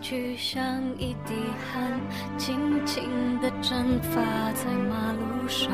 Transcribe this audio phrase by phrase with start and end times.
[0.00, 0.62] 去，像
[0.98, 1.34] 一滴
[1.72, 2.00] 汗，
[2.36, 3.02] 轻轻
[3.40, 4.20] 地蒸发
[4.52, 5.70] 在马路上。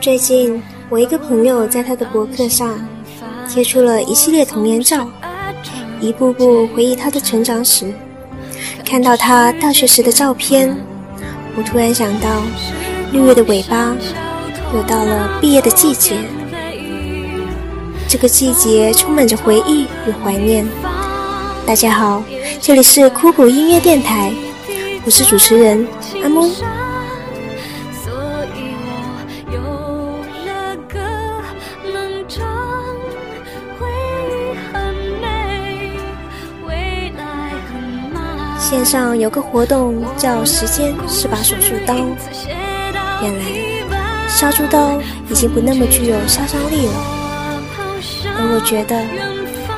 [0.00, 2.78] 最近，我一个朋友在他的博客上
[3.48, 5.08] 贴出了一系列童年照，
[6.00, 7.92] 一步步回忆他的成长史。
[8.84, 10.76] 看到他大学时的照片，
[11.56, 12.42] 我突然想到，
[13.12, 13.96] 六月的尾巴，
[14.74, 16.16] 又到了毕业的季节。
[18.08, 20.66] 这个季节充满着回忆与怀念。
[21.66, 22.22] 大家好，
[22.60, 24.32] 这里是酷酷音乐电台，
[25.04, 25.86] 我是主持人
[26.22, 26.50] 阿木。
[38.58, 41.94] 线上有个活动叫“时间是把手术刀”，
[43.22, 43.44] 原来
[44.28, 47.15] 杀猪刀已经不那么具有杀伤力了。
[48.38, 49.00] 而我觉得，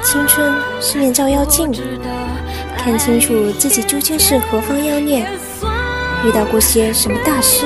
[0.03, 1.71] 青春是面照妖镜，
[2.77, 5.27] 看清楚自己究竟是何方妖孽，
[6.25, 7.65] 遇到过些什么大师。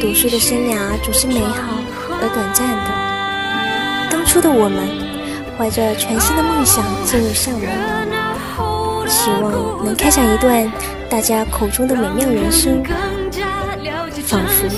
[0.00, 1.76] 读书的生涯总是美好
[2.22, 2.99] 而短暂的。
[4.30, 4.86] 初的我们，
[5.58, 7.68] 怀着全新的梦想进入校门，
[9.08, 10.72] 希望能开展一段
[11.08, 12.80] 大家口中的美妙人生。
[14.22, 14.68] 仿佛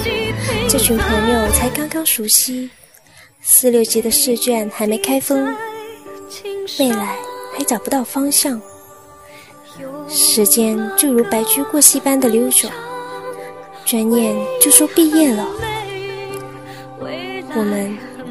[0.67, 2.70] 这群朋友才刚刚熟悉，
[3.42, 5.55] 四六级的试卷还没开封，
[6.78, 7.14] 未来
[7.55, 8.59] 还找不到方向，
[10.09, 12.70] 时间就如白驹过隙般的溜走，
[13.84, 15.47] 转眼就说毕业了，
[17.55, 18.11] 我们。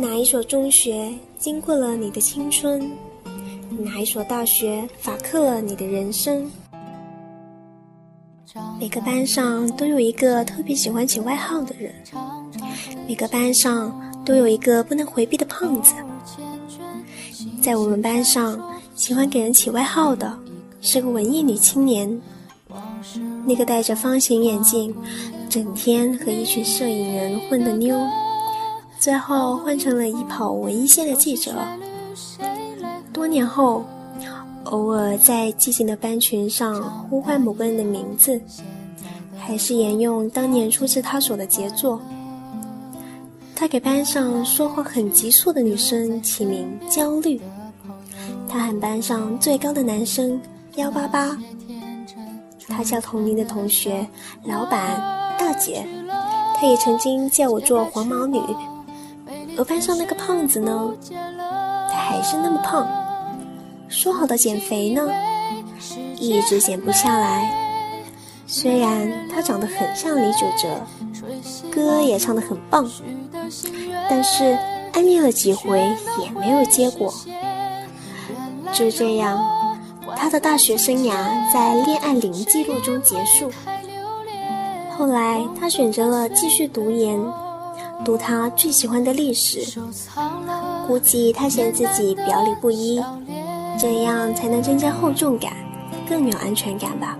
[0.00, 2.90] 哪一所中学经过了你的青春？
[3.80, 6.50] 哪一所大学法刻了你的人生？
[8.80, 11.92] 每个班上都有一个特别喜欢起外号的人，
[13.06, 13.94] 每个班上
[14.24, 15.92] 都有一个不能回避的胖子。
[17.60, 18.58] 在我们班上，
[18.94, 20.38] 喜欢给人起外号的
[20.80, 22.18] 是个文艺女青年，
[23.44, 24.96] 那个戴着方形眼镜，
[25.50, 28.00] 整天和一群摄影人混的妞。
[29.00, 31.54] 最后换成了一跑文艺线的记者。
[33.14, 33.82] 多年后，
[34.64, 38.38] 偶尔在寂静的班群上呼唤某个人的名字，
[39.38, 41.98] 还是沿用当年出自他手的杰作。
[43.56, 47.40] 他给班上说话很急促的女生起名焦虑。
[48.50, 50.38] 他喊班上最高的男生
[50.76, 51.34] 幺八八。
[52.68, 54.06] 他叫同龄的同学
[54.44, 55.00] 老板
[55.38, 55.86] 大姐。
[56.56, 58.38] 他也曾经叫我做黄毛女。
[59.56, 60.94] 而班上那个胖子呢？
[61.88, 62.86] 他还是那么胖。
[63.88, 65.10] 说好的减肥呢？
[66.18, 67.50] 一直减不下来。
[68.46, 70.68] 虽然他长得很像李玖哲，
[71.70, 72.88] 歌也唱得很棒，
[74.08, 74.58] 但是
[74.92, 75.78] 暗恋了几回
[76.22, 77.12] 也没有结果。
[78.72, 79.40] 就这样，
[80.16, 81.12] 他的大学生涯
[81.52, 83.50] 在恋爱零记录中结束。
[84.96, 87.20] 后来，他选择了继续读研。
[88.04, 89.80] 读他最喜欢的历史，
[90.86, 93.00] 估计他嫌自己表里不一，
[93.78, 95.52] 这样才能增加厚重感，
[96.08, 97.16] 更有安全感吧。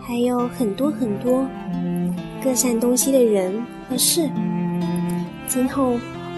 [0.00, 1.46] 还有很多很多
[2.42, 4.28] 各散东西的人和事，
[5.48, 5.96] 今后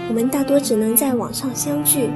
[0.08, 2.08] 我们大多只能在网上相聚。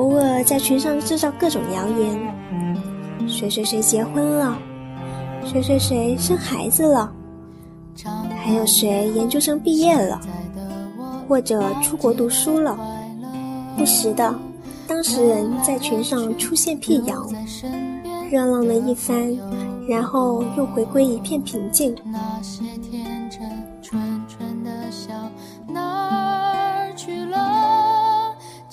[0.00, 4.56] 偶尔在群上制造各种谣言，谁谁谁结婚了，
[5.44, 7.12] 谁谁谁生孩子了，
[8.42, 10.18] 还有谁研究生毕业了，
[11.28, 12.78] 或者出国读书了。
[13.76, 14.34] 不时的，
[14.88, 17.26] 当事人在群上出现辟谣，
[18.30, 19.36] 热闹了一番，
[19.86, 21.94] 然后又回归一片平静。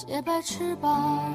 [0.08, 1.34] 洁白翅膀，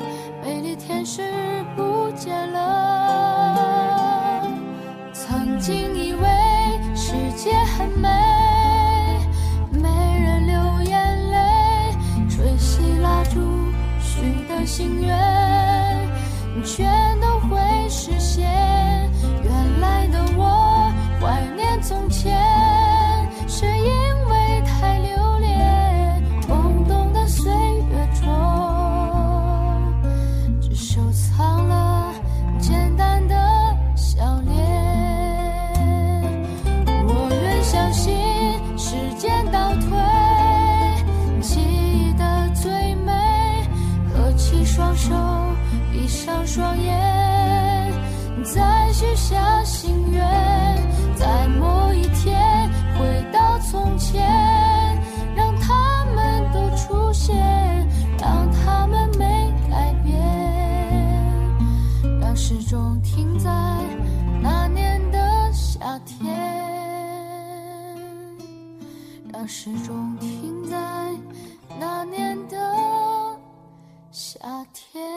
[46.54, 47.90] 双眼，
[48.44, 50.22] 再许下心愿，
[51.16, 52.69] 在某一天
[52.99, 54.22] 回到从前，
[55.34, 57.34] 让他们都出现，
[58.20, 60.20] 让他们没改变，
[62.20, 63.49] 让时钟停在
[64.43, 66.37] 那年的夏天，
[69.32, 70.76] 让时钟停在
[71.81, 72.58] 那年的
[74.10, 74.38] 夏
[74.75, 75.12] 天。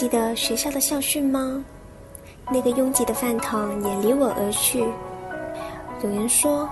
[0.00, 1.62] 记得学校的校训吗？
[2.50, 4.80] 那个拥挤的饭堂也离我而去。
[6.02, 6.66] 有人说，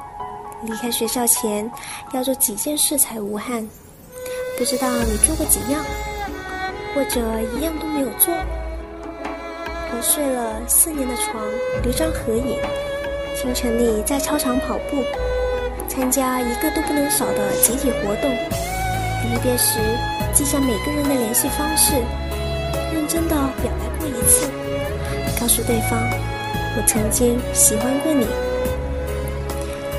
[0.63, 1.71] 离开学校前
[2.15, 3.69] 要做几件事才无憾。
[4.57, 5.85] 不知道你做过几样，
[6.95, 7.21] 或者
[7.55, 8.35] 一样都没有做。
[9.91, 11.45] 和睡了四年的床
[11.83, 12.57] 留张合影，
[13.37, 15.05] 清晨里在操场跑步，
[15.87, 18.31] 参加一个都不能少的集体活动。
[18.31, 19.81] 离别时
[20.33, 21.93] 记下每个人的联系方式。
[22.93, 24.51] 认真的表白过一次，
[25.41, 25.99] 告诉对方
[26.77, 28.27] 我曾经喜欢过你，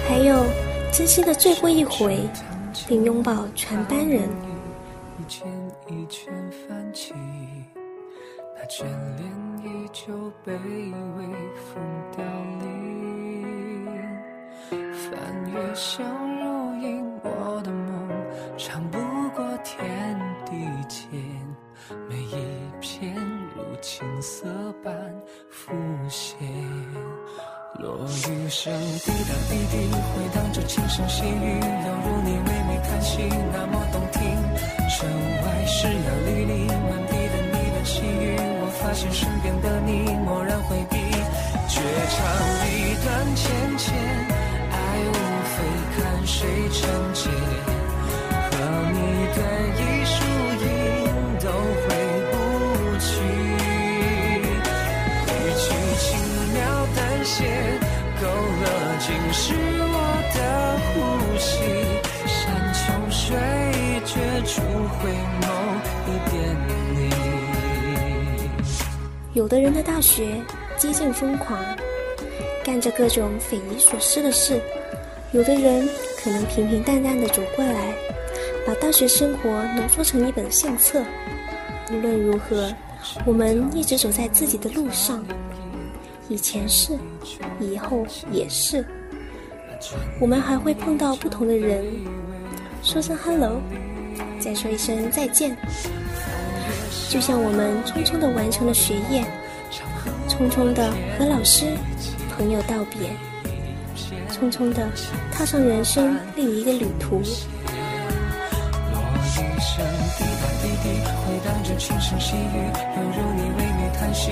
[0.07, 0.43] 还有
[0.91, 2.19] 真心的醉过一回，
[2.87, 4.29] 并拥抱全班人。
[5.19, 5.47] 一圈
[5.87, 7.13] 一圈泛起，
[8.55, 8.83] 那眷
[9.17, 9.29] 恋
[9.63, 10.13] 依旧
[10.43, 10.59] 被微
[11.73, 11.83] 风
[12.15, 12.23] 凋
[12.59, 12.65] 零。
[14.71, 15.09] 翻
[15.51, 16.05] 越相
[16.39, 18.09] 濡以沫的梦
[18.57, 18.97] 长不
[19.35, 20.51] 过天地
[20.87, 21.09] 间。
[24.21, 24.45] 色
[24.83, 24.93] 般
[25.49, 25.73] 浮
[26.09, 26.37] 现，
[27.79, 34.19] 落雨声滴答滴滴回荡着轻声细语，犹如你微微叹息，那么动听。
[34.89, 35.93] 城外石崖
[36.25, 39.89] 沥沥，满地的你的细语，我发现身边的你
[40.25, 40.97] 蓦然回避，
[41.69, 41.79] 绝
[42.11, 42.19] 唱
[42.67, 43.95] 一段浅浅，
[44.71, 44.75] 爱
[45.07, 45.15] 无
[45.47, 45.55] 非
[45.95, 46.37] 看谁
[46.69, 46.79] 成
[47.13, 47.29] 结，
[48.51, 48.53] 和
[48.91, 48.97] 你
[49.33, 49.39] 对
[49.79, 50.18] 一生
[69.39, 70.35] 有的人的大学
[70.75, 71.57] 接近疯狂，
[72.61, 74.57] 干着各种匪夷所思的事；
[75.31, 75.87] 有的人
[76.21, 77.95] 可能平平淡淡的走过来，
[78.67, 81.01] 把大学生活浓缩成一本相册。
[81.89, 82.69] 无论如何，
[83.25, 85.23] 我们一直走在自己的路上。
[86.27, 86.91] 以前是，
[87.61, 88.85] 以后也是。
[90.19, 91.85] 我们还会碰到不同的人，
[92.83, 93.61] 说声 hello，
[94.37, 95.55] 再说一声再见。
[97.09, 99.23] 就像我们匆匆的完成了学业，
[100.27, 101.65] 匆匆的和老师、
[102.35, 103.09] 朋友道别，
[104.29, 104.87] 匆匆的
[105.31, 107.21] 踏上人生另一个旅途。
[111.25, 112.57] 回荡着轻声细语，
[112.97, 114.31] 犹如你微微叹息，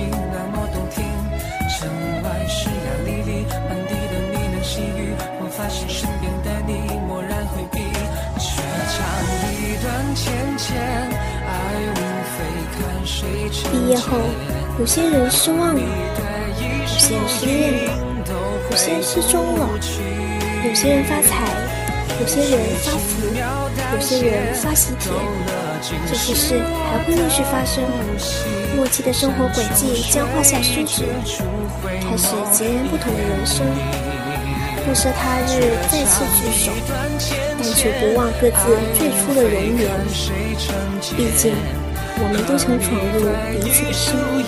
[13.70, 14.18] 毕业后，
[14.78, 17.92] 有些人失望了，有些人失恋了，
[18.70, 19.68] 有些人失踪了，
[20.64, 21.46] 有些人发财，
[22.20, 23.26] 有些人发福，
[23.94, 25.12] 有些人发喜帖，
[26.08, 27.84] 这些事还会陆续发生。
[28.76, 31.04] 默契的生活轨迹将画下休止，
[31.84, 33.66] 开始截然不同的人生。
[34.88, 38.54] 不舍他日再次聚首，但却不忘各自
[38.94, 39.86] 最初的容颜。
[41.14, 41.52] 毕竟，
[42.16, 43.28] 我们都曾闯入
[43.60, 44.46] 彼此的生命。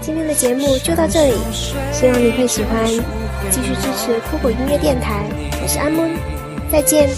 [0.00, 1.34] 今天的节目就到这里，
[1.92, 2.86] 希望你会喜欢，
[3.50, 5.24] 继续支持酷狗音乐电台。
[5.60, 6.08] 我是安梦，
[6.70, 7.08] 再见。